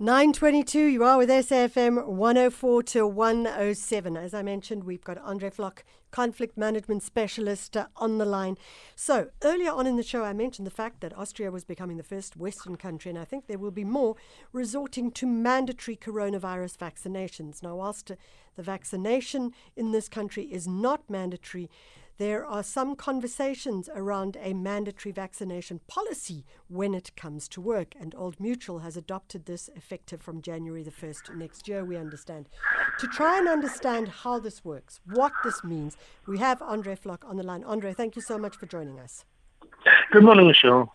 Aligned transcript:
922, 0.00 0.86
you 0.86 1.04
are 1.04 1.18
with 1.18 1.28
SAFM 1.28 2.04
104 2.04 2.82
to 2.82 3.06
107. 3.06 4.16
As 4.16 4.34
I 4.34 4.42
mentioned, 4.42 4.82
we've 4.82 5.04
got 5.04 5.18
Andre 5.18 5.50
Vlok, 5.50 5.84
conflict 6.10 6.58
management 6.58 7.04
specialist, 7.04 7.76
uh, 7.76 7.86
on 7.98 8.18
the 8.18 8.24
line. 8.24 8.58
So, 8.96 9.28
earlier 9.44 9.70
on 9.70 9.86
in 9.86 9.96
the 9.96 10.02
show, 10.02 10.24
I 10.24 10.32
mentioned 10.32 10.66
the 10.66 10.72
fact 10.72 11.00
that 11.00 11.16
Austria 11.16 11.52
was 11.52 11.64
becoming 11.64 11.96
the 11.96 12.02
first 12.02 12.36
Western 12.36 12.74
country, 12.74 13.08
and 13.08 13.18
I 13.20 13.24
think 13.24 13.46
there 13.46 13.56
will 13.56 13.70
be 13.70 13.84
more 13.84 14.16
resorting 14.52 15.12
to 15.12 15.28
mandatory 15.28 15.96
coronavirus 15.96 16.76
vaccinations. 16.76 17.62
Now, 17.62 17.76
whilst 17.76 18.10
uh, 18.10 18.16
the 18.56 18.64
vaccination 18.64 19.52
in 19.76 19.92
this 19.92 20.08
country 20.08 20.42
is 20.46 20.66
not 20.66 21.08
mandatory, 21.08 21.70
there 22.16 22.46
are 22.46 22.62
some 22.62 22.94
conversations 22.94 23.88
around 23.94 24.36
a 24.40 24.54
mandatory 24.54 25.12
vaccination 25.12 25.80
policy 25.88 26.44
when 26.68 26.94
it 26.94 27.16
comes 27.16 27.48
to 27.48 27.60
work. 27.60 27.94
And 28.00 28.14
Old 28.14 28.38
Mutual 28.38 28.80
has 28.80 28.96
adopted 28.96 29.46
this 29.46 29.68
effective 29.74 30.22
from 30.22 30.42
January 30.42 30.82
the 30.82 30.90
1st 30.90 31.36
next 31.36 31.66
year, 31.66 31.84
we 31.84 31.96
understand. 31.96 32.48
To 33.00 33.06
try 33.08 33.38
and 33.38 33.48
understand 33.48 34.08
how 34.08 34.38
this 34.38 34.64
works, 34.64 35.00
what 35.04 35.32
this 35.42 35.64
means, 35.64 35.96
we 36.26 36.38
have 36.38 36.62
Andre 36.62 36.94
Vlok 36.94 37.28
on 37.28 37.36
the 37.36 37.42
line. 37.42 37.64
Andre, 37.64 37.92
thank 37.92 38.14
you 38.14 38.22
so 38.22 38.38
much 38.38 38.56
for 38.56 38.66
joining 38.66 39.00
us. 39.00 39.24
Good 40.12 40.22
morning, 40.22 40.46
Michelle. 40.46 40.92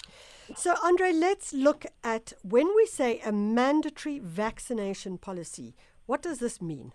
So, 0.55 0.76
Andre, 0.84 1.12
let's 1.12 1.54
look 1.54 1.85
at 2.04 2.34
when 2.41 2.67
we 2.76 2.85
say 2.85 3.20
a 3.20 3.31
mandatory 3.31 4.20
vaccination 4.20 5.17
policy, 5.17 5.76
what 6.05 6.21
does 6.23 6.40
this 6.40 6.59
mean? 6.62 6.93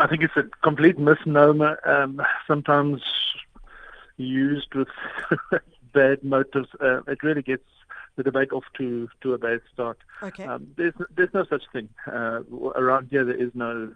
I 0.00 0.06
think 0.06 0.22
it's 0.22 0.36
a 0.36 0.44
complete 0.62 0.98
misnomer, 0.98 1.78
um, 1.86 2.22
sometimes 2.46 3.02
used 4.16 4.74
with 4.74 4.88
bad 5.92 6.24
motives. 6.24 6.68
Uh, 6.80 7.02
it 7.06 7.22
really 7.22 7.42
gets 7.42 7.64
the 8.16 8.22
debate 8.22 8.50
off 8.50 8.64
to, 8.78 9.10
to 9.20 9.34
a 9.34 9.38
bad 9.38 9.60
start. 9.72 9.98
Okay. 10.22 10.44
Um, 10.44 10.68
there's, 10.76 10.94
there's 11.14 11.34
no 11.34 11.44
such 11.44 11.64
thing. 11.72 11.90
Uh, 12.06 12.40
around 12.76 13.08
here, 13.10 13.26
there 13.26 13.34
is 13.34 13.50
no 13.52 13.92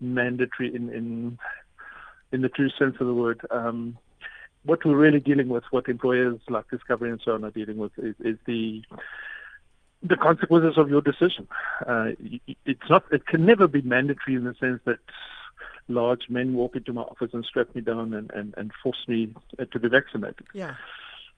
mandatory 0.00 0.74
in, 0.74 0.90
in, 0.90 1.38
in 2.30 2.42
the 2.42 2.50
true 2.50 2.68
sense 2.78 2.96
of 3.00 3.06
the 3.06 3.14
word. 3.14 3.40
Um, 3.50 3.96
what 4.64 4.84
we're 4.84 4.96
really 4.96 5.20
dealing 5.20 5.48
with, 5.48 5.64
what 5.70 5.88
employers 5.88 6.40
like 6.50 6.68
Discovery 6.70 7.10
and 7.10 7.20
so 7.24 7.32
on 7.32 7.44
are 7.44 7.50
dealing 7.50 7.78
with, 7.78 7.92
is, 7.98 8.16
is 8.20 8.36
the 8.44 8.82
the 10.02 10.16
consequences 10.16 10.76
of 10.76 10.88
your 10.88 11.00
decision. 11.00 11.48
Uh, 11.86 12.10
it's 12.64 12.88
not. 12.90 13.04
It 13.10 13.26
can 13.26 13.46
never 13.46 13.66
be 13.66 13.82
mandatory 13.82 14.36
in 14.36 14.44
the 14.44 14.54
sense 14.60 14.80
that 14.84 14.98
large 15.88 16.28
men 16.28 16.54
walk 16.54 16.76
into 16.76 16.92
my 16.92 17.02
office 17.02 17.30
and 17.32 17.44
strap 17.44 17.74
me 17.74 17.80
down 17.80 18.14
and, 18.14 18.30
and, 18.32 18.54
and 18.56 18.72
force 18.82 19.04
me 19.06 19.32
uh, 19.58 19.64
to 19.66 19.78
be 19.78 19.88
vaccinated. 19.88 20.46
Yeah. 20.52 20.74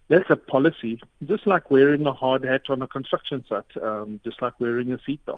That's 0.09 0.31
a 0.31 0.37
policy, 0.37 1.01
just 1.27 1.47
like 1.47 1.71
wearing 1.71 2.07
a 2.07 2.15
hard 2.15 2.45
hat 2.45 2.63
on 2.71 2.81
a 2.81 2.89
construction 2.89 3.45
site, 3.47 3.83
um, 3.83 4.21
just 4.25 4.41
like 4.41 4.59
wearing 4.59 4.91
a 4.93 4.99
seatbelt. 4.99 5.37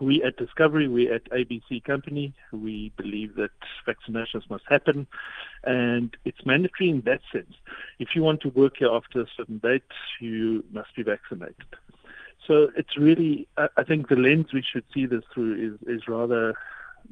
We 0.00 0.22
at 0.24 0.36
Discovery, 0.36 0.88
we 0.88 1.10
at 1.10 1.24
ABC 1.30 1.84
Company, 1.84 2.34
we 2.52 2.92
believe 2.96 3.36
that 3.36 3.50
vaccinations 3.86 4.50
must 4.50 4.64
happen, 4.68 5.06
and 5.64 6.14
it's 6.24 6.44
mandatory 6.44 6.90
in 6.90 7.00
that 7.02 7.20
sense. 7.32 7.54
If 7.98 8.08
you 8.14 8.22
want 8.22 8.40
to 8.42 8.48
work 8.48 8.74
here 8.78 8.90
after 8.92 9.20
a 9.20 9.26
certain 9.36 9.58
date, 9.58 9.84
you 10.20 10.64
must 10.72 10.94
be 10.96 11.02
vaccinated. 11.02 11.54
So 12.46 12.70
it's 12.76 12.96
really, 12.96 13.48
I 13.56 13.82
think 13.82 14.08
the 14.08 14.16
lens 14.16 14.46
we 14.52 14.62
should 14.62 14.84
see 14.94 15.06
this 15.06 15.22
through 15.32 15.54
is, 15.54 15.88
is 15.88 16.08
rather 16.08 16.54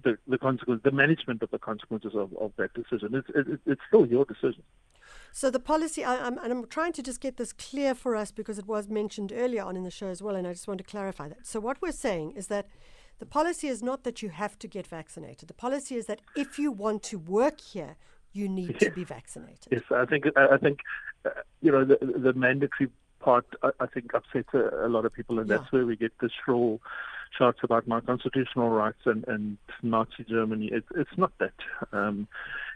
the, 0.03 0.17
the 0.27 0.39
consequence, 0.39 0.83
the 0.85 0.91
management 0.91 1.43
of 1.43 1.51
the 1.51 1.59
consequences 1.59 2.13
of, 2.15 2.35
of 2.37 2.53
that 2.57 2.73
decision. 2.75 3.15
It's, 3.15 3.29
it, 3.35 3.61
it's 3.67 3.81
still 3.89 4.07
your 4.07 4.25
decision. 4.25 4.63
So 5.33 5.51
the 5.51 5.61
policy, 5.61 6.05
I, 6.05 6.25
I'm, 6.27 6.39
and 6.39 6.53
I'm 6.53 6.67
trying 6.67 6.93
to 6.93 7.03
just 7.03 7.21
get 7.21 7.37
this 7.37 7.53
clear 7.53 7.95
for 7.95 8.15
us 8.15 8.31
because 8.31 8.59
it 8.59 8.67
was 8.67 8.89
mentioned 8.89 9.33
earlier 9.35 9.65
on 9.65 9.77
in 9.77 9.83
the 9.83 9.91
show 9.91 10.09
as 10.09 10.23
well, 10.23 10.37
and 10.37 10.47
I 10.47 10.53
just 10.53 10.69
want 10.69 10.79
to 10.79 10.85
clarify 10.85 11.29
that. 11.29 11.47
So 11.47 11.59
what 11.59 11.83
we're 11.83 11.93
saying 11.93 12.33
is 12.37 12.47
that 12.49 12.69
the 13.19 13.27
policy 13.27 13.69
is 13.69 13.83
not 13.83 14.05
that 14.05 14.23
you 14.23 14.29
have 14.29 14.59
to 14.61 14.69
get 14.69 14.87
vaccinated. 14.87 15.49
The 15.49 15.55
policy 15.55 15.97
is 15.97 16.07
that 16.07 16.21
if 16.37 16.59
you 16.59 16.71
want 16.71 17.03
to 17.05 17.19
work 17.19 17.61
here, 17.61 17.97
you 18.33 18.49
need 18.49 18.79
to 18.81 18.91
be 18.95 19.05
vaccinated. 19.05 19.69
Yes, 19.71 19.83
I 19.91 20.05
think 20.05 20.25
I 20.37 20.57
think 20.59 20.81
uh, 21.25 21.31
you 21.63 21.71
know 21.71 21.85
the, 21.85 21.99
the 22.01 22.33
mandatory 22.33 22.91
part, 23.25 23.47
I, 23.63 23.71
I 23.81 23.87
think, 23.87 24.15
upsets 24.15 24.53
a, 24.55 24.87
a, 24.87 24.89
lot 24.89 25.05
of 25.07 25.13
people, 25.13 25.39
and 25.41 25.49
Yeah. 25.49 25.57
that's 25.57 25.73
where 25.73 25.87
we 25.87 25.97
get 25.97 26.13
the 26.21 26.29
shrill 26.29 26.81
shouts 27.37 27.61
about 27.65 27.89
my 27.89 28.01
constitutional 28.01 28.69
rights 28.71 29.03
and, 29.07 29.27
and 29.27 29.59
Nazi 29.83 30.25
Germany. 30.29 30.67
It, 30.67 30.85
it's 30.95 31.17
not 31.17 31.33
that. 31.39 31.53
Um, 31.93 32.29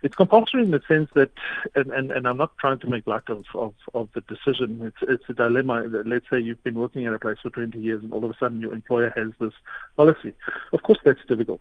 it's 0.02 0.16
compulsory 0.16 0.62
in 0.64 0.72
the 0.72 0.82
sense 0.88 1.10
that, 1.14 1.30
and, 1.76 1.92
and, 1.92 2.10
and 2.10 2.26
I'm 2.26 2.36
not 2.36 2.56
trying 2.58 2.80
to 2.80 2.88
make 2.88 3.06
light 3.06 3.28
of, 3.28 3.44
of, 3.54 3.74
of 3.94 4.08
the 4.14 4.22
decision. 4.22 4.80
It's, 4.82 5.02
it's 5.02 5.24
a 5.28 5.34
dilemma. 5.34 5.88
that 5.90 6.06
Let's 6.06 6.26
say 6.30 6.40
you've 6.40 6.62
been 6.64 6.78
working 6.78 7.06
at 7.06 7.14
a 7.14 7.18
place 7.18 7.38
for 7.42 7.50
20 7.50 7.78
years 7.78 8.02
and 8.02 8.12
all 8.12 8.24
of 8.24 8.30
a 8.30 8.36
sudden 8.38 8.60
your 8.60 8.72
employer 8.72 9.12
has 9.16 9.30
this 9.40 9.54
policy. 9.96 10.32
Of 10.72 10.82
course, 10.82 10.98
that's 11.04 11.24
difficult. 11.28 11.60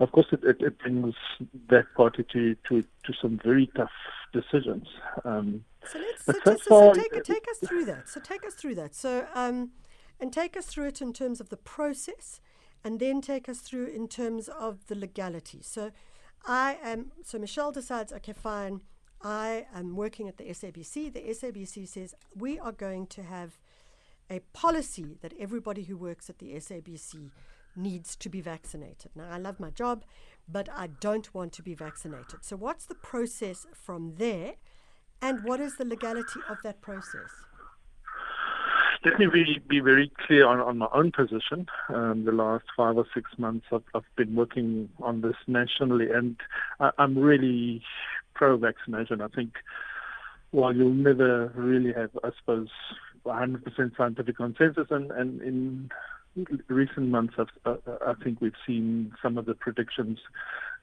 Of 0.00 0.12
course, 0.12 0.26
it, 0.32 0.44
it, 0.44 0.60
it 0.60 0.78
brings 0.78 1.14
that 1.68 1.86
party 1.96 2.24
to, 2.32 2.54
to, 2.68 2.82
to 2.82 3.12
some 3.20 3.40
very 3.42 3.68
tough 3.76 3.90
decisions. 4.32 4.86
Um, 5.24 5.64
So 5.86 5.98
let's 5.98 6.24
so, 6.24 6.32
so 6.44 6.56
so 6.56 6.94
take, 6.94 7.24
take 7.24 7.46
us 7.50 7.68
through 7.68 7.84
that. 7.86 8.08
So 8.08 8.20
take 8.20 8.44
us 8.46 8.54
through 8.54 8.74
that. 8.76 8.94
So 8.94 9.26
um, 9.34 9.70
and 10.20 10.32
take 10.32 10.56
us 10.56 10.66
through 10.66 10.88
it 10.88 11.00
in 11.00 11.12
terms 11.12 11.40
of 11.40 11.48
the 11.48 11.56
process, 11.56 12.40
and 12.84 13.00
then 13.00 13.20
take 13.20 13.48
us 13.48 13.58
through 13.60 13.86
in 13.86 14.08
terms 14.08 14.48
of 14.48 14.86
the 14.86 14.94
legality. 14.94 15.60
So 15.62 15.92
I 16.46 16.78
am. 16.82 17.12
So 17.24 17.38
Michelle 17.38 17.72
decides, 17.72 18.12
okay, 18.12 18.32
fine. 18.32 18.80
I 19.22 19.66
am 19.74 19.96
working 19.96 20.28
at 20.28 20.36
the 20.36 20.44
SABC. 20.44 21.12
The 21.12 21.20
SABC 21.20 21.88
says 21.88 22.14
we 22.36 22.58
are 22.58 22.72
going 22.72 23.06
to 23.08 23.22
have 23.22 23.58
a 24.30 24.40
policy 24.52 25.16
that 25.22 25.32
everybody 25.40 25.84
who 25.84 25.96
works 25.96 26.28
at 26.30 26.38
the 26.38 26.52
SABC 26.52 27.30
needs 27.78 28.16
to 28.16 28.28
be 28.28 28.40
vaccinated. 28.40 29.12
Now, 29.14 29.28
I 29.30 29.38
love 29.38 29.58
my 29.60 29.70
job, 29.70 30.04
but 30.48 30.68
I 30.74 30.88
don't 30.88 31.32
want 31.34 31.52
to 31.54 31.62
be 31.62 31.74
vaccinated. 31.74 32.40
So, 32.42 32.56
what's 32.56 32.86
the 32.86 32.94
process 32.94 33.66
from 33.72 34.14
there, 34.16 34.54
and 35.22 35.44
what 35.44 35.60
is 35.60 35.76
the 35.76 35.84
legality 35.84 36.40
of 36.48 36.58
that 36.64 36.80
process? 36.80 37.30
Let 39.04 39.18
me 39.20 39.26
be, 39.32 39.60
be 39.68 39.78
very 39.78 40.10
clear 40.26 40.46
on, 40.46 40.58
on 40.58 40.78
my 40.78 40.88
own 40.92 41.12
position. 41.12 41.68
Um, 41.88 42.24
the 42.24 42.32
last 42.32 42.64
five 42.76 42.96
or 42.96 43.06
six 43.14 43.30
months, 43.38 43.66
I've, 43.72 43.84
I've 43.94 44.02
been 44.16 44.34
working 44.34 44.88
on 45.00 45.20
this 45.20 45.36
nationally, 45.46 46.10
and 46.10 46.36
I, 46.80 46.90
I'm 46.98 47.16
really 47.16 47.82
pro-vaccination. 48.34 49.20
I 49.20 49.28
think 49.28 49.52
while 50.50 50.74
you'll 50.74 50.90
never 50.90 51.52
really 51.54 51.92
have, 51.92 52.10
I 52.24 52.30
suppose, 52.40 52.68
100% 53.24 53.96
scientific 53.96 54.36
consensus, 54.36 54.88
and, 54.90 55.12
and 55.12 55.42
in 55.42 55.90
recent 56.68 57.08
months, 57.08 57.34
I've, 57.38 57.48
uh, 57.64 57.76
I 58.06 58.14
think 58.22 58.40
we've 58.40 58.52
seen 58.66 59.12
some 59.22 59.38
of 59.38 59.46
the 59.46 59.54
predictions 59.54 60.18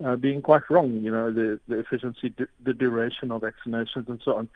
uh, 0.04 0.16
being 0.16 0.42
quite 0.42 0.64
wrong. 0.70 1.02
You 1.02 1.12
know, 1.12 1.32
the, 1.32 1.60
the 1.68 1.80
efficiency, 1.80 2.34
the, 2.64 2.74
duration 2.74 3.32
of 3.32 3.42
vaccinations, 3.42 4.08
and 4.08 4.22
so 4.24 4.36
on. 4.36 4.50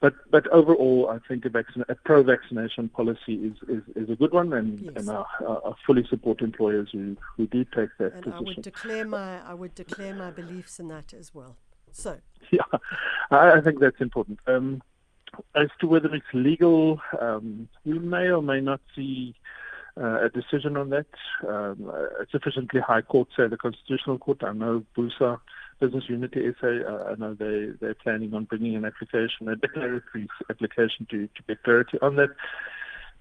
But 0.00 0.14
but 0.30 0.48
overall, 0.48 1.08
I 1.10 1.26
think 1.28 1.44
a, 1.44 1.48
vaccine, 1.48 1.84
a 1.88 1.94
pro-vaccination 1.94 2.88
policy 2.88 3.34
is, 3.34 3.56
is, 3.68 3.82
is 3.94 4.10
a 4.10 4.16
good 4.16 4.32
one, 4.32 4.52
and, 4.52 4.80
Yes. 4.80 4.94
and 4.96 5.10
I, 5.10 5.24
I 5.40 5.72
fully 5.86 6.04
support 6.10 6.40
employers 6.40 6.88
who, 6.92 7.16
who 7.36 7.46
do 7.46 7.64
take 7.64 7.90
that 7.98 8.12
And 8.14 8.34
I 8.34 8.40
would 8.40 8.62
declare 8.62 9.06
my 9.06 9.40
I 9.46 9.54
would 9.54 9.74
declare 9.76 10.14
my 10.14 10.32
beliefs 10.32 10.80
in 10.80 10.88
that 10.88 11.14
as 11.14 11.32
well. 11.32 11.56
So, 11.92 12.18
Yeah, 12.50 12.62
I 13.30 13.52
I 13.52 13.60
think 13.60 13.78
that's 13.78 14.00
important. 14.00 14.40
Um, 14.48 14.82
as 15.54 15.68
to 15.80 15.86
whether 15.86 16.12
it's 16.14 16.26
legal, 16.34 17.00
um, 17.20 17.68
we 17.84 17.98
may 17.98 18.28
or 18.30 18.42
may 18.42 18.60
not 18.60 18.80
see 18.94 19.34
uh, 20.00 20.24
a 20.24 20.28
decision 20.28 20.76
on 20.76 20.90
that. 20.90 21.06
Um, 21.46 21.90
a 21.90 22.26
sufficiently 22.30 22.80
high 22.80 23.02
court, 23.02 23.28
say 23.36 23.46
the 23.48 23.56
Constitutional 23.56 24.18
Court. 24.18 24.42
I 24.42 24.52
know 24.52 24.84
BUSA, 24.96 25.38
Business 25.80 26.04
Unity 26.08 26.52
SA, 26.60 26.66
uh, 26.66 27.12
I 27.12 27.14
know 27.18 27.34
they, 27.34 27.70
they're 27.80 27.94
planning 27.94 28.34
on 28.34 28.44
bringing 28.44 28.76
an 28.76 28.84
application, 28.84 29.48
a 29.48 29.56
declaratory 29.56 30.28
application 30.50 31.06
to, 31.10 31.26
to 31.26 31.42
get 31.46 31.62
clarity 31.62 31.98
on 32.00 32.16
that. 32.16 32.30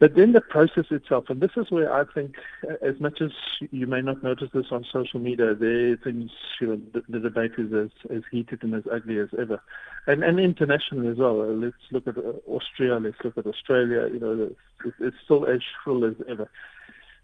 But 0.01 0.15
then 0.15 0.31
the 0.31 0.41
process 0.41 0.85
itself, 0.89 1.25
and 1.29 1.39
this 1.39 1.51
is 1.55 1.69
where 1.69 1.93
I 1.93 2.05
think, 2.11 2.33
uh, 2.67 2.73
as 2.83 2.99
much 2.99 3.21
as 3.21 3.29
you 3.69 3.85
may 3.85 4.01
not 4.01 4.23
notice 4.23 4.49
this 4.51 4.65
on 4.71 4.83
social 4.91 5.19
media, 5.19 5.53
there 5.53 5.95
things, 5.95 6.31
you 6.59 6.67
know, 6.67 6.81
the, 6.91 7.03
the 7.07 7.19
debate 7.19 7.51
is 7.59 7.71
as, 7.71 7.91
as 8.09 8.23
heated 8.31 8.63
and 8.63 8.73
as 8.73 8.81
ugly 8.91 9.19
as 9.19 9.29
ever, 9.37 9.61
and 10.07 10.23
and 10.23 10.39
internationally 10.39 11.07
as 11.07 11.17
well. 11.17 11.41
Uh, 11.41 11.53
let's 11.53 11.75
look 11.91 12.07
at 12.07 12.17
uh, 12.17 12.33
Austria, 12.47 12.97
let's 12.97 13.17
look 13.23 13.37
at 13.37 13.45
Australia. 13.45 14.09
You 14.11 14.19
know, 14.19 14.49
it's, 14.83 14.95
it's 14.99 15.17
still 15.23 15.45
as 15.45 15.61
shrill 15.83 16.03
as 16.03 16.15
ever. 16.27 16.49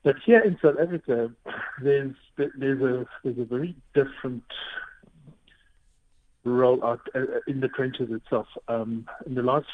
But 0.03 0.17
here 0.23 0.41
in 0.41 0.59
South 0.61 0.75
Africa, 0.79 1.31
there's 1.81 2.13
there's 2.37 2.81
a 2.83 3.07
there's 3.23 3.39
a 3.39 3.45
very 3.45 3.75
different 3.95 4.43
rollout 6.45 6.99
uh, 7.15 7.39
in 7.47 7.59
the 7.59 7.69
trenches 7.69 8.11
itself. 8.11 8.45
Um, 8.67 9.07
in 9.25 9.33
the 9.33 9.41
last 9.41 9.65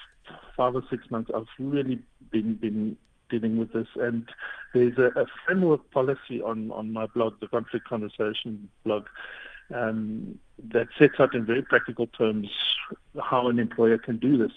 five 0.55 0.75
or 0.75 0.83
six 0.89 1.09
months, 1.09 1.31
I've 1.35 1.47
really 1.59 1.99
been 2.31 2.55
been 2.55 2.97
dealing 3.29 3.57
with 3.57 3.73
this, 3.73 3.87
and 3.95 4.27
there's 4.73 4.97
a, 4.97 5.19
a 5.19 5.25
framework 5.45 5.89
policy 5.91 6.41
on 6.41 6.71
on 6.71 6.91
my 6.91 7.07
blog, 7.07 7.39
the 7.39 7.47
Conflict 7.47 7.87
Conversation 7.87 8.69
blog, 8.83 9.07
um, 9.73 10.37
that 10.71 10.87
sets 10.97 11.15
out 11.19 11.33
in 11.33 11.45
very 11.45 11.61
practical 11.61 12.07
terms 12.07 12.49
how 13.21 13.47
an 13.47 13.59
employer 13.59 13.97
can 13.97 14.17
do 14.17 14.37
this. 14.37 14.51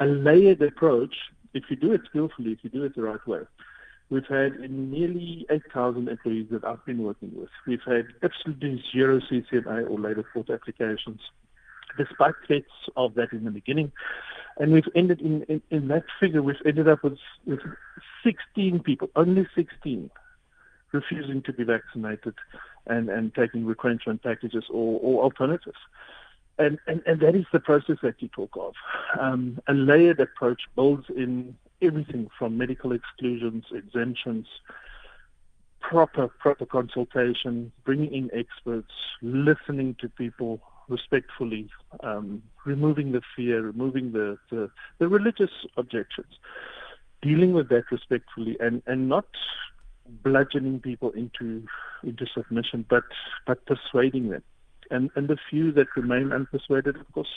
A 0.00 0.06
layered 0.06 0.62
approach, 0.62 1.14
if 1.54 1.64
you 1.68 1.76
do 1.76 1.92
it 1.92 2.02
skillfully, 2.08 2.52
if 2.52 2.58
you 2.62 2.70
do 2.70 2.84
it 2.84 2.94
the 2.94 3.02
right 3.02 3.26
way, 3.26 3.40
We've 4.12 4.26
had 4.26 4.60
nearly 4.70 5.46
8,000 5.48 6.06
employees 6.06 6.48
that 6.50 6.64
I've 6.64 6.84
been 6.84 7.02
working 7.02 7.32
with. 7.34 7.48
We've 7.66 7.80
had 7.86 8.08
absolutely 8.22 8.84
zero 8.92 9.20
CCMA 9.20 9.88
or 9.90 9.98
labour 9.98 10.22
court 10.34 10.50
applications, 10.50 11.18
despite 11.96 12.34
threats 12.46 12.66
of 12.94 13.14
that 13.14 13.32
in 13.32 13.44
the 13.44 13.50
beginning. 13.50 13.90
And 14.58 14.72
we've 14.72 14.88
ended 14.94 15.20
in, 15.20 15.42
in, 15.44 15.62
in 15.70 15.88
that 15.88 16.04
figure, 16.20 16.42
we've 16.42 16.56
ended 16.66 16.88
up 16.88 17.02
with, 17.02 17.18
with 17.46 17.60
16 18.24 18.80
people, 18.80 19.08
only 19.16 19.46
16, 19.54 20.10
refusing 20.92 21.42
to 21.42 21.52
be 21.52 21.64
vaccinated 21.64 22.34
and, 22.86 23.08
and 23.08 23.34
taking 23.34 23.64
retrenchment 23.64 24.22
packages 24.22 24.64
or, 24.70 25.00
or 25.00 25.22
alternatives. 25.24 25.78
And, 26.58 26.78
and, 26.86 27.02
and 27.06 27.20
that 27.20 27.34
is 27.34 27.46
the 27.52 27.60
process 27.60 27.96
that 28.02 28.20
you 28.20 28.28
talk 28.28 28.50
of. 28.56 28.74
Um, 29.18 29.58
a 29.68 29.72
layered 29.72 30.20
approach 30.20 30.62
builds 30.76 31.06
in 31.08 31.56
everything 31.80 32.30
from 32.38 32.58
medical 32.58 32.92
exclusions, 32.92 33.64
exemptions, 33.72 34.46
proper 35.80 36.28
proper 36.28 36.64
consultation, 36.64 37.72
bringing 37.84 38.14
in 38.14 38.30
experts, 38.32 38.92
listening 39.20 39.96
to 40.00 40.08
people 40.08 40.60
respectfully, 40.88 41.68
um, 42.02 42.42
removing 42.64 43.12
the 43.12 43.22
fear, 43.36 43.62
removing 43.62 44.12
the, 44.12 44.38
the, 44.50 44.70
the 44.98 45.08
religious 45.08 45.50
objections, 45.76 46.34
dealing 47.20 47.52
with 47.52 47.68
that 47.68 47.84
respectfully, 47.90 48.56
and, 48.60 48.82
and 48.86 49.08
not 49.08 49.26
bludgeoning 50.22 50.80
people 50.80 51.10
into 51.10 51.64
into 52.02 52.26
submission, 52.34 52.84
but 52.88 53.04
but 53.46 53.64
persuading 53.66 54.30
them. 54.30 54.42
And 54.90 55.10
and 55.14 55.28
the 55.28 55.38
few 55.48 55.72
that 55.72 55.86
remain 55.96 56.30
unpersuaded, 56.30 57.00
of 57.00 57.12
course, 57.12 57.28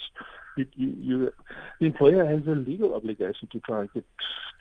you, 0.58 0.66
you, 0.76 0.96
you, 1.00 1.34
the 1.80 1.86
employer 1.86 2.26
has 2.26 2.46
a 2.48 2.52
legal 2.52 2.96
obligation 2.96 3.48
to 3.52 3.60
try 3.62 3.82
and 3.82 3.94
get 3.94 4.06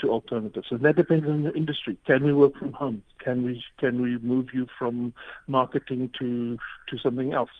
to 0.00 0.10
alternatives, 0.10 0.68
and 0.70 0.80
that 0.80 0.96
depends 0.96 1.26
on 1.26 1.44
the 1.44 1.52
industry. 1.54 1.96
Can 2.06 2.24
we 2.24 2.32
work 2.32 2.56
from 2.56 2.72
home? 2.72 3.02
Can 3.18 3.42
we 3.42 3.64
can 3.78 4.02
we 4.02 4.18
move 4.18 4.48
you 4.52 4.66
from 4.78 5.14
marketing 5.46 6.10
to 6.20 6.58
to 6.88 6.98
something 6.98 7.32
else? 7.32 7.50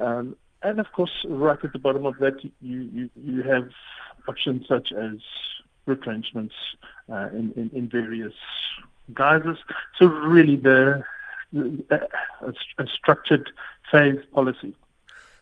Um, 0.00 0.36
and 0.62 0.80
of 0.80 0.90
course, 0.92 1.24
right 1.28 1.58
at 1.62 1.72
the 1.72 1.78
bottom 1.78 2.06
of 2.06 2.18
that, 2.18 2.42
you 2.60 2.88
you, 2.92 3.10
you 3.16 3.42
have 3.42 3.70
options 4.28 4.66
such 4.68 4.92
as 4.92 5.18
retrenchments 5.86 6.54
uh, 7.10 7.28
in, 7.32 7.52
in, 7.56 7.70
in 7.74 7.88
various 7.88 8.34
guises. 9.12 9.58
So 9.98 10.06
really, 10.06 10.56
the 10.56 11.04
a, 11.90 11.98
a 12.78 12.86
structured 12.86 13.50
phase 13.90 14.20
policy. 14.32 14.74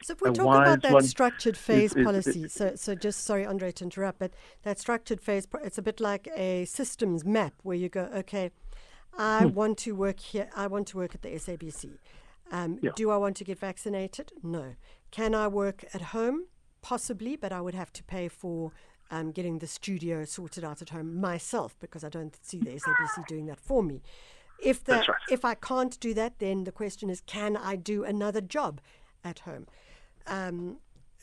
So 0.02 0.14
if 0.14 0.22
we 0.22 0.30
talk 0.30 0.46
about 0.46 0.82
that 0.82 1.04
structured 1.04 1.58
phase 1.58 1.94
is, 1.94 2.04
policy, 2.04 2.44
is, 2.44 2.54
so 2.54 2.74
so 2.74 2.94
just 2.94 3.24
sorry, 3.24 3.44
Andre, 3.44 3.70
to 3.72 3.84
interrupt, 3.84 4.18
but 4.18 4.32
that 4.62 4.78
structured 4.78 5.20
phase, 5.20 5.46
it's 5.62 5.76
a 5.76 5.82
bit 5.82 6.00
like 6.00 6.28
a 6.34 6.64
systems 6.64 7.24
map 7.24 7.52
where 7.62 7.76
you 7.76 7.90
go, 7.90 8.08
okay, 8.14 8.50
I 9.18 9.44
hmm. 9.44 9.54
want 9.54 9.78
to 9.78 9.92
work 9.92 10.20
here, 10.20 10.48
I 10.56 10.68
want 10.68 10.86
to 10.88 10.96
work 10.96 11.14
at 11.14 11.22
the 11.22 11.28
SABC. 11.28 11.98
Um, 12.50 12.78
yeah. 12.82 12.90
Do 12.96 13.10
I 13.10 13.16
want 13.16 13.36
to 13.36 13.44
get 13.44 13.58
vaccinated? 13.58 14.32
No. 14.42 14.74
Can 15.10 15.34
I 15.34 15.48
work 15.48 15.84
at 15.92 16.02
home? 16.02 16.46
Possibly, 16.82 17.36
but 17.36 17.52
I 17.52 17.60
would 17.60 17.74
have 17.74 17.92
to 17.94 18.04
pay 18.04 18.28
for 18.28 18.72
um, 19.10 19.32
getting 19.32 19.58
the 19.58 19.66
studio 19.66 20.24
sorted 20.24 20.64
out 20.64 20.80
at 20.80 20.90
home 20.90 21.20
myself 21.20 21.76
because 21.80 22.04
I 22.04 22.08
don't 22.08 22.36
see 22.42 22.58
the 22.58 22.70
SABC 22.70 23.26
doing 23.26 23.46
that 23.46 23.60
for 23.60 23.82
me. 23.82 24.02
If 24.62 24.84
the, 24.84 24.96
right. 24.96 25.08
if 25.30 25.44
I 25.44 25.54
can't 25.54 25.98
do 26.00 26.14
that, 26.14 26.38
then 26.38 26.64
the 26.64 26.72
question 26.72 27.10
is, 27.10 27.22
can 27.22 27.56
I 27.56 27.76
do 27.76 28.04
another 28.04 28.40
job 28.40 28.80
at 29.24 29.40
home? 29.40 29.66
Um, 30.26 30.78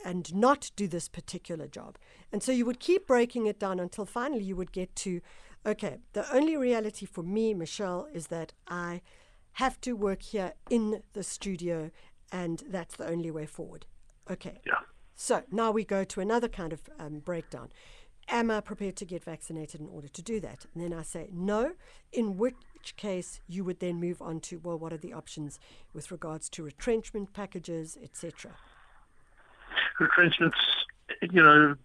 and 0.06 0.34
not 0.34 0.72
do 0.76 0.88
this 0.88 1.08
particular 1.08 1.68
job. 1.68 1.98
And 2.32 2.44
so 2.44 2.52
you 2.52 2.66
would 2.66 2.80
keep 2.80 3.08
breaking 3.08 3.48
it 3.48 3.60
down 3.60 3.80
until 3.80 4.06
finally 4.06 4.44
you 4.44 4.56
would 4.56 4.72
get 4.72 4.96
to 4.98 5.22
okay, 5.68 5.98
the 6.14 6.34
only 6.34 6.56
reality 6.56 7.06
for 7.06 7.24
me, 7.24 7.54
Michelle, 7.54 8.08
is 8.14 8.28
that 8.28 8.54
I 8.68 9.02
have 9.54 9.80
to 9.82 9.94
work 9.94 10.22
here 10.22 10.54
in 10.70 11.04
the 11.14 11.24
studio, 11.24 11.92
and 12.32 12.64
that's 12.70 12.96
the 12.96 13.08
only 13.08 13.32
way 13.32 13.46
forward. 13.46 13.86
Okay. 14.30 14.60
Yeah. 14.66 14.80
So 15.16 15.44
now 15.52 15.72
we 15.72 15.84
go 15.84 16.04
to 16.04 16.22
another 16.22 16.48
kind 16.48 16.74
of 16.74 16.82
um, 17.00 17.20
breakdown. 17.20 17.70
Am 18.30 18.52
I 18.52 18.60
prepared 18.60 18.98
to 18.98 19.06
get 19.06 19.24
vaccinated 19.24 19.80
in 19.80 19.88
order 19.88 20.10
to 20.10 20.22
do 20.22 20.40
that? 20.42 20.66
And 20.74 20.84
then 20.84 20.98
I 20.98 21.02
say 21.02 21.30
no, 21.32 21.72
in 22.12 22.38
which 22.38 22.56
case 22.98 23.40
you 23.48 23.64
would 23.64 23.80
then 23.80 24.00
move 24.00 24.22
on 24.22 24.42
to, 24.42 24.60
well, 24.60 24.78
what 24.78 24.92
are 24.94 24.98
the 24.98 25.14
options 25.14 25.60
with 25.94 26.12
regards 26.12 26.50
to 26.50 26.64
retrenchment 26.64 27.34
packages, 27.34 27.98
etc.? 28.04 28.52
Retrenchments, 30.00 30.58
you 31.22 31.42
know, 31.42 31.76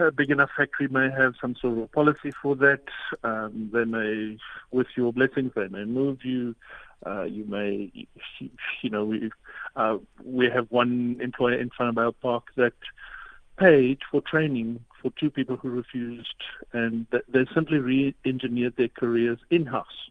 a 0.00 0.10
big 0.10 0.30
enough 0.30 0.50
factory 0.56 0.88
may 0.88 1.08
have 1.10 1.34
some 1.40 1.54
sort 1.54 1.78
of 1.78 1.92
policy 1.92 2.32
for 2.42 2.56
that. 2.56 2.82
Um, 3.22 3.70
they 3.72 3.84
may, 3.84 4.38
with 4.72 4.88
your 4.96 5.12
blessings, 5.12 5.52
they 5.54 5.68
may 5.68 5.84
move 5.84 6.24
you. 6.24 6.56
Uh, 7.06 7.22
you 7.24 7.44
may, 7.44 7.92
you 8.82 8.90
know, 8.90 9.04
we 9.04 9.30
uh, 9.76 9.98
we 10.24 10.50
have 10.50 10.66
one 10.70 11.18
employer 11.20 11.58
in 11.58 11.70
Vanderbijl 11.70 12.14
Park 12.20 12.44
that 12.56 12.72
paid 13.58 13.98
for 14.10 14.20
training 14.20 14.80
for 15.00 15.12
two 15.18 15.30
people 15.30 15.56
who 15.56 15.70
refused, 15.70 16.42
and 16.72 17.06
they 17.28 17.46
simply 17.54 17.78
re-engineered 17.78 18.76
their 18.76 18.88
careers 18.88 19.38
in-house. 19.50 20.10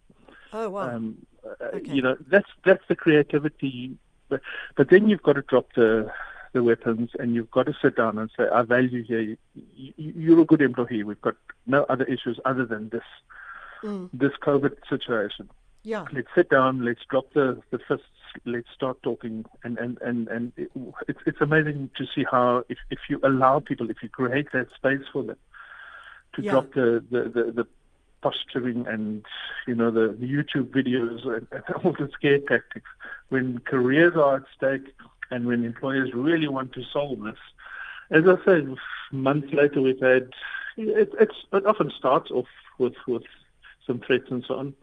Oh 0.54 0.70
wow! 0.70 0.90
Um, 0.90 1.26
uh, 1.44 1.66
okay. 1.76 1.92
You 1.92 2.02
know, 2.02 2.18
that's 2.28 2.50
that's 2.64 2.84
the 2.88 2.96
creativity, 2.96 3.98
but 4.30 4.42
but 4.76 4.90
then 4.90 5.10
you've 5.10 5.24
got 5.24 5.34
to 5.34 5.42
drop 5.42 5.74
the 5.76 6.12
the 6.56 6.64
weapons 6.64 7.10
and 7.20 7.36
you've 7.36 7.52
got 7.52 7.66
to 7.66 7.74
sit 7.82 7.98
down 7.98 8.18
and 8.18 8.32
say, 8.36 8.46
I 8.52 8.62
value 8.62 9.04
here. 9.04 9.20
You, 9.20 9.38
you're 9.98 10.40
a 10.40 10.46
good 10.46 10.62
employee. 10.62 11.04
We've 11.04 11.22
got 11.22 11.36
no 11.68 11.84
other 11.90 12.06
issues 12.06 12.40
other 12.46 12.66
than 12.66 12.90
this 12.90 13.04
mm. 13.84 14.10
this 14.14 14.32
COVID 14.42 14.74
situation. 14.90 15.50
Yeah. 15.86 16.06
Let's 16.12 16.28
sit 16.34 16.50
down. 16.50 16.84
Let's 16.84 17.02
drop 17.10 17.32
the, 17.34 17.62
the 17.70 17.78
fists. 17.78 18.08
Let's 18.44 18.68
start 18.74 19.02
talking. 19.04 19.46
And 19.64 19.78
and 19.78 20.00
and 20.02 20.28
and 20.28 20.52
it, 20.58 20.72
it's 21.08 21.20
it's 21.28 21.42
amazing 21.42 21.92
to 21.98 22.06
see 22.14 22.26
how 22.30 22.64
if 22.70 22.80
if 22.90 23.00
you 23.08 23.20
allow 23.24 23.60
people, 23.60 23.90
if 23.92 23.98
you 24.02 24.10
create 24.10 24.52
that 24.52 24.68
space 24.76 25.06
for 25.14 25.24
them, 25.24 25.38
to 26.34 26.42
yeah. 26.42 26.52
drop 26.52 26.74
the, 26.74 27.04
the 27.12 27.22
the, 27.30 27.52
the 27.52 27.68
posturing 28.24 28.88
and 28.88 29.24
you 29.68 29.76
know 29.76 29.92
the, 29.92 30.18
the 30.20 30.26
YouTube 30.26 30.72
videos 30.72 31.24
and, 31.28 31.48
and 31.52 31.64
all 31.84 31.92
the 31.92 32.10
scare 32.14 32.40
tactics 32.40 32.90
when 33.30 33.60
careers 33.60 34.16
are 34.16 34.38
at 34.38 34.44
stake 34.58 34.92
and 35.30 35.46
when 35.46 35.64
employers 35.64 36.10
really 36.16 36.48
want 36.48 36.74
to 36.74 36.84
solve 36.92 37.22
this. 37.22 37.38
As 38.10 38.24
I 38.28 38.44
said, 38.44 38.76
months 39.12 39.54
later 39.54 39.82
we've 39.82 40.00
had 40.00 40.30
it, 40.78 41.14
it's 41.20 41.36
it 41.54 41.66
often 41.68 41.92
starts 41.96 42.32
off 42.32 42.48
with 42.80 42.96
with 43.08 43.24
some 43.86 44.00
threats 44.00 44.32
and 44.32 44.44
so 44.48 44.56
on. 44.56 44.74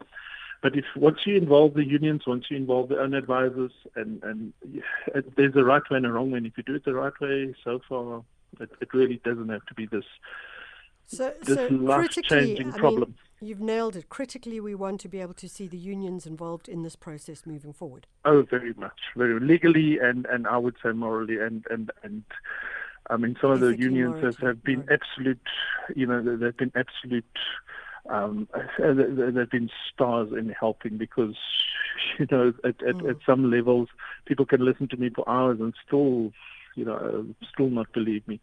But 0.63 0.77
if 0.77 0.85
once 0.95 1.19
you 1.25 1.35
involve 1.35 1.73
the 1.73 1.85
unions, 1.85 2.21
once 2.25 2.45
you 2.49 2.55
involve 2.55 2.87
the 2.87 2.97
own 2.97 3.13
advisors, 3.13 3.73
and 3.95 4.23
and 4.23 4.53
there's 5.35 5.55
a 5.57 5.63
right 5.63 5.83
way 5.91 5.97
and 5.97 6.05
a 6.05 6.11
wrong 6.11 6.31
way. 6.31 6.37
And 6.37 6.47
if 6.47 6.57
you 6.57 6.63
do 6.63 6.75
it 6.75 6.85
the 6.85 6.95
right 6.95 7.13
way, 7.19 7.53
so 7.65 7.81
far 7.87 8.23
it, 8.61 8.69
it 8.79 8.93
really 8.93 9.19
doesn't 9.25 9.49
have 9.49 9.65
to 9.65 9.73
be 9.73 9.85
this 9.87 10.05
so, 11.05 11.33
this 11.43 11.57
so 11.57 11.67
life-changing 11.67 12.71
problem. 12.71 13.15
Mean, 13.41 13.49
you've 13.49 13.59
nailed 13.59 13.97
it. 13.97 14.07
Critically, 14.07 14.61
we 14.61 14.73
want 14.73 15.01
to 15.01 15.09
be 15.09 15.19
able 15.19 15.33
to 15.33 15.49
see 15.49 15.67
the 15.67 15.77
unions 15.77 16.25
involved 16.25 16.69
in 16.69 16.81
this 16.81 16.95
process 16.95 17.45
moving 17.45 17.73
forward. 17.73 18.07
Oh, 18.23 18.43
very 18.43 18.73
much, 18.77 19.01
very 19.17 19.37
legally, 19.41 19.99
and 19.99 20.25
and 20.27 20.47
I 20.47 20.57
would 20.57 20.77
say 20.81 20.93
morally, 20.93 21.39
and 21.39 21.65
and 21.69 21.91
and. 22.03 22.23
I 23.09 23.17
mean, 23.17 23.35
some 23.41 23.51
of 23.51 23.59
the 23.59 23.77
unions 23.77 24.23
have, 24.23 24.37
have 24.37 24.63
been 24.63 24.87
absolute, 24.89 25.45
you 25.93 26.05
know, 26.05 26.37
they've 26.37 26.55
been 26.55 26.71
absolute 26.73 27.25
um, 28.09 28.47
they've 28.77 29.49
been 29.49 29.69
stars 29.93 30.29
in 30.31 30.49
helping 30.49 30.97
because, 30.97 31.35
you 32.19 32.27
know, 32.29 32.53
at, 32.63 32.81
at, 32.83 32.95
mm. 32.95 33.09
at 33.09 33.17
some 33.25 33.49
levels, 33.49 33.89
people 34.25 34.45
can 34.45 34.63
listen 34.63 34.87
to 34.89 34.97
me 34.97 35.09
for 35.09 35.27
hours 35.27 35.59
and 35.59 35.73
still, 35.85 36.31
you 36.75 36.85
know, 36.85 37.25
still 37.51 37.69
not 37.69 37.91
believe 37.93 38.27
me. 38.27 38.39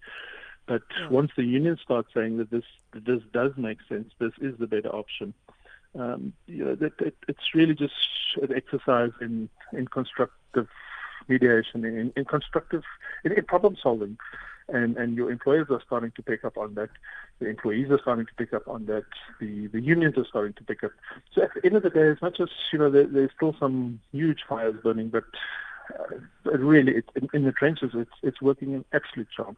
But 0.66 0.82
yeah. 0.98 1.08
once 1.08 1.32
the 1.36 1.44
union 1.44 1.78
starts 1.82 2.08
saying 2.14 2.38
that 2.38 2.50
this 2.50 2.64
that 2.92 3.04
this 3.04 3.22
does 3.32 3.52
make 3.56 3.78
sense, 3.88 4.12
this 4.18 4.32
is 4.40 4.56
the 4.58 4.66
better 4.66 4.88
option. 4.88 5.34
Um, 5.98 6.32
you 6.46 6.64
know, 6.64 6.74
that, 6.76 6.98
that, 6.98 7.14
it's 7.26 7.54
really 7.54 7.74
just 7.74 7.94
an 8.40 8.54
exercise 8.54 9.10
in 9.20 9.48
in 9.72 9.88
constructive 9.88 10.68
mediation, 11.28 11.84
in, 11.84 12.12
in 12.16 12.24
constructive 12.24 12.84
in, 13.24 13.32
in 13.32 13.44
problem 13.44 13.76
solving 13.82 14.16
and 14.72 14.96
and 14.96 15.16
your 15.16 15.30
employers 15.30 15.68
are 15.70 15.82
starting 15.84 16.12
to 16.16 16.22
pick 16.22 16.44
up 16.44 16.56
on 16.56 16.74
that. 16.74 16.90
The 17.38 17.48
employees 17.48 17.90
are 17.90 17.98
starting 18.00 18.26
to 18.26 18.34
pick 18.36 18.52
up 18.52 18.68
on 18.68 18.86
that. 18.86 19.04
The 19.40 19.66
the 19.68 19.80
unions 19.80 20.16
are 20.16 20.26
starting 20.28 20.54
to 20.54 20.64
pick 20.64 20.84
up. 20.84 20.92
So 21.34 21.42
at 21.42 21.50
the 21.54 21.64
end 21.64 21.76
of 21.76 21.82
the 21.82 21.90
day, 21.90 22.08
as 22.08 22.20
much 22.20 22.40
as 22.40 22.48
you 22.72 22.78
know, 22.78 22.90
there, 22.90 23.06
there's 23.06 23.30
still 23.36 23.54
some 23.58 24.00
huge 24.12 24.40
fires 24.48 24.76
burning, 24.82 25.08
but 25.08 25.24
uh, 25.90 26.56
really, 26.58 26.96
it, 26.96 27.04
in, 27.16 27.28
in, 27.32 27.44
the 27.44 27.52
trenches, 27.52 27.90
it's 27.94 28.10
it's 28.22 28.40
working 28.40 28.74
an 28.74 28.84
absolute 28.92 29.28
charm. 29.36 29.56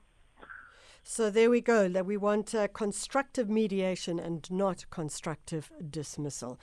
So 1.04 1.30
there 1.30 1.50
we 1.50 1.60
go. 1.60 1.88
That 1.88 2.06
we 2.06 2.16
want 2.16 2.54
uh, 2.54 2.68
constructive 2.68 3.48
mediation 3.50 4.18
and 4.18 4.48
not 4.50 4.84
constructive 4.90 5.70
dismissal. 5.90 6.58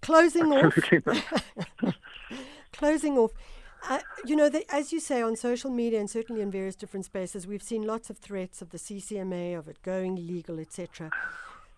Closing 0.00 0.46
off. 0.52 0.78
closing 2.72 3.18
off. 3.18 3.32
Uh, 3.88 4.00
you 4.24 4.36
know, 4.36 4.48
the, 4.48 4.64
as 4.72 4.92
you 4.92 5.00
say, 5.00 5.22
on 5.22 5.36
social 5.36 5.70
media 5.70 5.98
and 5.98 6.10
certainly 6.10 6.42
in 6.42 6.50
various 6.50 6.76
different 6.76 7.06
spaces, 7.06 7.46
we've 7.46 7.62
seen 7.62 7.82
lots 7.82 8.10
of 8.10 8.18
threats 8.18 8.60
of 8.60 8.70
the 8.70 8.78
CCMA, 8.78 9.58
of 9.58 9.68
it 9.68 9.80
going 9.82 10.14
legal, 10.14 10.58
etc. 10.58 11.10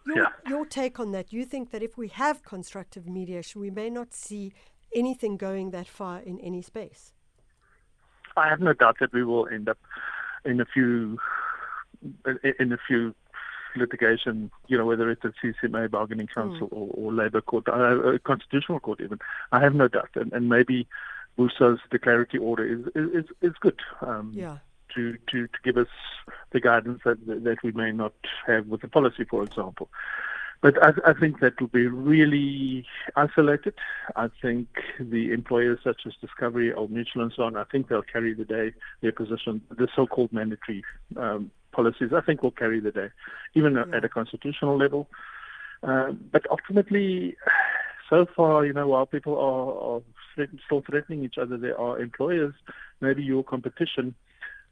Your, 0.07 0.17
yeah. 0.17 0.27
your 0.49 0.67
take 0.67 0.99
on 0.99 1.13
that, 1.13 1.33
you 1.33 1.45
think 1.45 1.71
that 1.71 1.83
if 1.83 1.97
we 1.97 2.09
have 2.09 2.43
constructive 2.43 3.07
mediation, 3.07 3.61
we 3.61 3.71
may 3.71 3.89
not 3.89 4.13
see 4.13 4.53
anything 4.95 5.37
going 5.37 5.71
that 5.71 5.87
far 5.87 6.21
in 6.21 6.41
any 6.41 6.63
space? 6.63 7.13
I 8.37 8.49
have 8.49 8.61
no 8.61 8.73
doubt 8.73 8.97
that 9.01 9.13
we 9.13 9.25
will 9.25 9.47
end 9.49 9.69
up 9.69 9.79
in 10.45 10.61
a 10.61 10.65
few 10.65 11.19
in 12.59 12.73
a 12.73 12.79
few 12.87 13.15
litigation, 13.77 14.51
you 14.67 14.77
know, 14.77 14.85
whether 14.85 15.11
it's 15.11 15.25
a 15.25 15.33
CCMA 15.43 15.91
bargaining 15.91 16.27
council 16.27 16.69
mm. 16.69 16.73
or, 16.73 16.91
or 16.95 17.13
labour 17.13 17.41
court, 17.41 17.69
uh, 17.69 18.19
constitutional 18.25 18.81
court 18.81 19.01
even. 19.01 19.19
I 19.51 19.61
have 19.61 19.75
no 19.75 19.89
doubt, 19.89 20.11
and, 20.15 20.33
and 20.33 20.49
maybe 20.49 20.87
BUSA's 21.39 21.81
declaratory 21.91 22.43
order 22.43 22.65
is 22.65 22.81
is 22.95 23.27
is 23.41 23.53
good. 23.61 23.81
Um, 24.01 24.33
yeah. 24.35 24.59
To, 24.95 25.17
to, 25.31 25.47
to 25.47 25.59
give 25.65 25.79
us 25.79 25.89
the 26.51 26.61
guidance 26.61 27.01
that 27.07 27.25
that 27.27 27.63
we 27.65 27.73
may 27.73 27.93
not 27.93 28.13
have 28.47 28.67
with 28.67 28.83
the 28.83 28.89
policy, 28.89 29.25
for 29.25 29.43
example. 29.43 29.89
But 30.61 30.75
I, 30.87 31.11
I 31.11 31.13
think 31.15 31.41
that 31.41 31.59
will 31.59 31.69
be 31.69 31.87
really 31.87 32.85
isolated. 33.17 33.75
I 34.17 34.29
think 34.43 34.69
the 35.01 35.33
employers 35.33 35.81
such 35.83 36.03
as 36.07 36.13
Discovery, 36.21 36.75
Old 36.75 36.91
Mutual, 36.91 37.23
and 37.23 37.33
so 37.35 37.45
on, 37.45 37.57
I 37.57 37.65
think 37.65 37.89
they'll 37.89 38.03
carry 38.03 38.35
the 38.35 38.45
day. 38.45 38.75
Their 39.01 39.13
position, 39.13 39.63
the 39.71 39.89
so-called 39.97 40.31
mandatory 40.31 40.85
um, 41.17 41.51
policies, 41.73 42.13
I 42.15 42.21
think 42.21 42.43
will 42.43 42.51
carry 42.51 42.79
the 42.79 42.93
day, 42.93 43.09
even 43.55 43.75
yeah. 43.75 43.97
at 43.97 44.05
a 44.05 44.11
constitutional 44.11 44.77
level. 44.77 45.09
Uh, 45.83 46.13
but 46.31 46.43
ultimately, 46.51 47.37
so 48.11 48.27
far, 48.37 48.67
you 48.67 48.75
know, 48.75 48.89
while 48.89 49.07
people 49.07 49.37
are, 49.39 49.97
are 49.97 50.03
threaten, 50.35 50.61
still 50.65 50.83
threatening 50.83 51.25
each 51.25 51.39
other, 51.39 51.57
there 51.57 51.79
are 51.79 51.99
employers, 52.01 52.55
maybe 53.01 53.23
your 53.23 53.45
competition, 53.45 54.15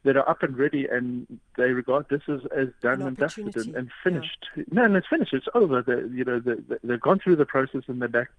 that 0.02 0.16
are 0.16 0.28
up 0.28 0.42
and 0.42 0.56
ready 0.56 0.86
and 0.90 1.26
they 1.58 1.70
regard 1.72 2.06
this 2.08 2.22
as, 2.26 2.40
as 2.56 2.68
done 2.80 3.02
and 3.02 3.18
dusted 3.18 3.54
and, 3.54 3.74
and 3.74 3.90
finished. 4.02 4.46
Yeah. 4.56 4.64
No, 4.72 4.84
and 4.84 4.96
it's 4.96 5.06
finished. 5.06 5.34
It's 5.34 5.46
over. 5.54 5.82
They, 5.82 6.16
you 6.16 6.24
know, 6.24 6.40
they, 6.40 6.54
they've 6.82 7.00
gone 7.00 7.18
through 7.18 7.36
the 7.36 7.44
process 7.44 7.82
and 7.86 8.00
they're 8.00 8.08
back 8.08 8.30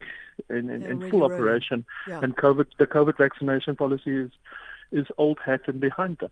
in, 0.50 0.72
in, 0.72 0.82
in 0.84 1.10
full 1.12 1.24
operation. 1.24 1.86
Yeah. 2.08 2.20
And 2.24 2.36
COVID, 2.36 2.66
the 2.80 2.88
COVID 2.88 3.18
vaccination 3.18 3.76
policy 3.76 4.12
is 4.12 4.32
is 4.92 5.06
old 5.18 5.40
hat 5.46 5.62
and 5.68 5.80
behind 5.80 6.18
them. 6.18 6.32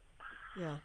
Yeah. 0.59 0.75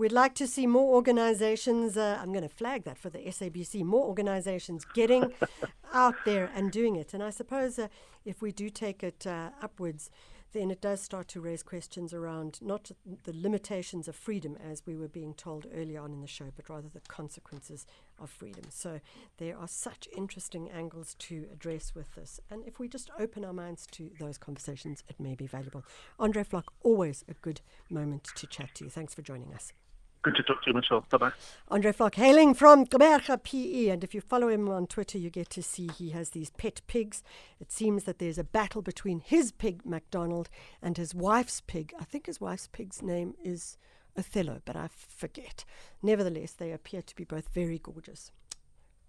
We'd 0.00 0.12
like 0.12 0.34
to 0.36 0.46
see 0.46 0.66
more 0.66 0.94
organizations, 0.94 1.98
uh, 1.98 2.18
I'm 2.22 2.32
going 2.32 2.42
to 2.42 2.48
flag 2.48 2.84
that 2.84 2.96
for 2.96 3.10
the 3.10 3.18
SABC, 3.18 3.84
more 3.84 4.06
organizations 4.06 4.86
getting 4.94 5.34
out 5.92 6.14
there 6.24 6.50
and 6.54 6.72
doing 6.72 6.96
it. 6.96 7.12
And 7.12 7.22
I 7.22 7.28
suppose 7.28 7.78
uh, 7.78 7.88
if 8.24 8.40
we 8.40 8.50
do 8.50 8.70
take 8.70 9.02
it 9.02 9.26
uh, 9.26 9.50
upwards, 9.60 10.10
then 10.54 10.70
it 10.70 10.80
does 10.80 11.02
start 11.02 11.28
to 11.28 11.42
raise 11.42 11.62
questions 11.62 12.14
around 12.14 12.60
not 12.62 12.90
the 13.24 13.34
limitations 13.34 14.08
of 14.08 14.16
freedom, 14.16 14.56
as 14.56 14.86
we 14.86 14.96
were 14.96 15.06
being 15.06 15.34
told 15.34 15.66
early 15.74 15.98
on 15.98 16.14
in 16.14 16.22
the 16.22 16.26
show, 16.26 16.46
but 16.56 16.70
rather 16.70 16.88
the 16.88 17.00
consequences 17.00 17.84
of 18.18 18.30
freedom. 18.30 18.64
So 18.70 19.00
there 19.36 19.58
are 19.58 19.68
such 19.68 20.08
interesting 20.16 20.70
angles 20.70 21.14
to 21.18 21.44
address 21.52 21.94
with 21.94 22.14
this. 22.14 22.40
And 22.48 22.64
if 22.66 22.78
we 22.78 22.88
just 22.88 23.10
open 23.18 23.44
our 23.44 23.52
minds 23.52 23.86
to 23.90 24.10
those 24.18 24.38
conversations, 24.38 25.04
it 25.10 25.20
may 25.20 25.34
be 25.34 25.46
valuable. 25.46 25.84
Andre 26.18 26.42
Vlok, 26.42 26.68
always 26.82 27.22
a 27.28 27.34
good 27.34 27.60
moment 27.90 28.24
to 28.36 28.46
chat 28.46 28.74
to 28.76 28.84
you. 28.84 28.90
Thanks 28.90 29.14
for 29.14 29.20
joining 29.20 29.52
us. 29.52 29.74
Good 30.22 30.34
to 30.36 30.42
talk 30.42 30.62
to 30.64 30.70
you, 30.70 30.74
Michelle. 30.74 31.06
Bye 31.08 31.16
bye. 31.16 31.32
Andre 31.68 31.92
Vlok, 31.92 32.14
hailing 32.16 32.52
from 32.52 32.84
Gqeberha 32.84 33.42
PE. 33.42 33.88
And 33.88 34.04
if 34.04 34.14
you 34.14 34.20
follow 34.20 34.48
him 34.48 34.68
on 34.68 34.86
Twitter, 34.86 35.16
you 35.16 35.30
get 35.30 35.48
to 35.50 35.62
see 35.62 35.88
he 35.88 36.10
has 36.10 36.30
these 36.30 36.50
pet 36.50 36.82
pigs. 36.86 37.22
It 37.58 37.72
seems 37.72 38.04
that 38.04 38.18
there's 38.18 38.36
a 38.36 38.44
battle 38.44 38.82
between 38.82 39.20
his 39.20 39.50
pig, 39.50 39.86
MacDonald, 39.86 40.50
and 40.82 40.98
his 40.98 41.14
wife's 41.14 41.62
pig. 41.62 41.94
I 41.98 42.04
think 42.04 42.26
his 42.26 42.38
wife's 42.38 42.66
pig's 42.66 43.00
name 43.00 43.34
is 43.42 43.78
Othello, 44.14 44.60
but 44.66 44.76
I 44.76 44.88
forget. 44.88 45.64
Nevertheless, 46.02 46.52
they 46.52 46.72
appear 46.72 47.00
to 47.00 47.16
be 47.16 47.24
both 47.24 47.48
very 47.54 47.78
gorgeous. 47.78 48.30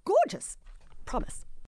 Gorgeous! 0.05 0.57
Promise. 1.03 1.45